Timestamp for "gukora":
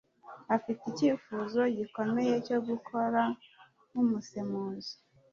2.67-3.21